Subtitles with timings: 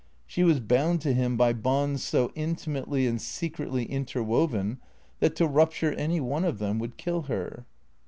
[0.25, 4.79] She was bound to him by bonds so intimately and secretly interwoven
[5.19, 7.67] that to rupture any one of them would kill her.